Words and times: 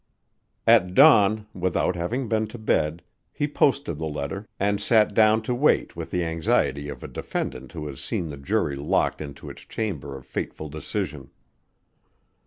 At 0.65 0.95
dawn, 0.95 1.45
without 1.53 1.95
having 1.95 2.27
been 2.27 2.47
to 2.47 2.57
bed, 2.57 3.03
he 3.31 3.47
posted 3.47 3.99
the 3.99 4.07
letter 4.07 4.47
and 4.59 4.81
sat 4.81 5.13
down 5.13 5.43
to 5.43 5.53
wait 5.53 5.95
with 5.95 6.09
the 6.09 6.25
anxiety 6.25 6.89
of 6.89 7.03
a 7.03 7.07
defendant 7.07 7.73
who 7.73 7.85
has 7.85 7.99
seen 8.01 8.29
the 8.29 8.37
jury 8.37 8.75
locked 8.75 9.21
into 9.21 9.47
its 9.47 9.61
chamber 9.61 10.17
of 10.17 10.25
fateful 10.25 10.69
decision. 10.69 11.29